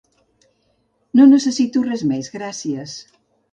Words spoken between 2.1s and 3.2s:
més, gràcies.